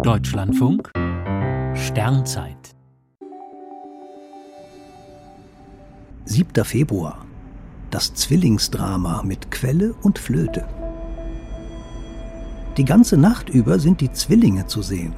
[0.00, 0.90] Deutschlandfunk
[1.74, 2.74] Sternzeit
[6.24, 6.64] 7.
[6.64, 7.24] Februar.
[7.90, 10.66] Das Zwillingsdrama mit Quelle und Flöte.
[12.78, 15.14] Die ganze Nacht über sind die Zwillinge zu sehen,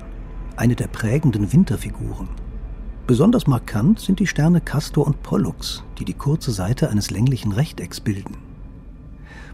[0.56, 2.28] eine der prägenden Winterfiguren.
[3.06, 8.00] Besonders markant sind die Sterne Castor und Pollux, die die kurze Seite eines länglichen Rechtecks
[8.00, 8.53] bilden.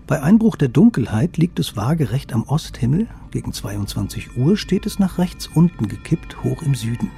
[0.07, 5.19] Bei Einbruch der Dunkelheit liegt es waagerecht am Osthimmel, gegen 22 Uhr steht es nach
[5.19, 7.11] rechts unten gekippt, hoch im Süden.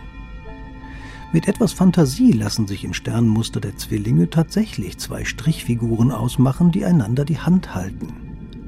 [1.32, 7.24] Mit etwas Fantasie lassen sich im Sternmuster der Zwillinge tatsächlich zwei Strichfiguren ausmachen, die einander
[7.24, 8.08] die Hand halten.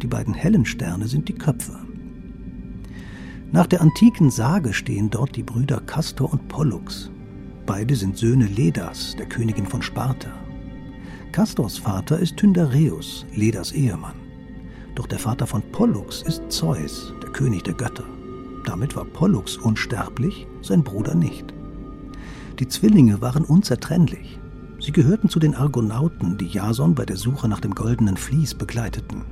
[0.01, 1.79] Die beiden hellen Sterne sind die Köpfe.
[3.53, 7.11] Nach der antiken Sage stehen dort die Brüder Castor und Pollux.
[7.67, 10.44] Beide sind Söhne Ledas, der Königin von Sparta.
[11.35, 14.15] Castors Vater ist Tyndareus, Ledas Ehemann.
[14.95, 18.05] Doch der Vater von Pollux ist Zeus, der König der Götter.
[18.65, 21.53] Damit war Pollux unsterblich, sein Bruder nicht.
[22.61, 24.39] Die Zwillinge waren unzertrennlich.
[24.79, 29.25] Sie gehörten zu den Argonauten, die Jason bei der Suche nach dem goldenen Vlies begleiteten.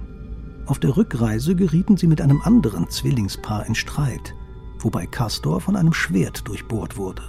[0.67, 4.35] Auf der Rückreise gerieten sie mit einem anderen Zwillingspaar in Streit,
[4.81, 7.23] wobei Castor von einem Schwert durchbohrt wurde.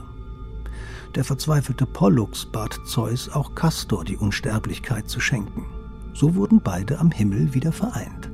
[1.16, 5.66] Der verzweifelte Pollux bat Zeus auch Castor die Unsterblichkeit zu schenken.
[6.14, 8.32] So wurden beide am Himmel wieder vereint.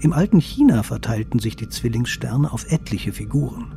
[0.00, 3.74] Im alten China verteilten sich die Zwillingssterne auf etliche Figuren.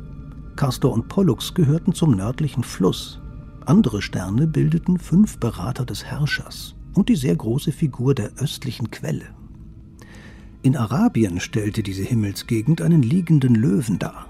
[0.54, 3.20] Castor und Pollux gehörten zum nördlichen Fluss.
[3.66, 9.26] Andere Sterne bildeten fünf Berater des Herrschers und die sehr große Figur der östlichen Quelle.
[10.62, 14.29] In Arabien stellte diese Himmelsgegend einen liegenden Löwen dar.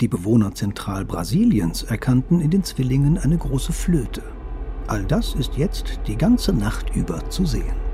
[0.00, 4.22] Die Bewohner Zentralbrasiliens erkannten in den Zwillingen eine große Flöte.
[4.88, 7.85] All das ist jetzt die ganze Nacht über zu sehen.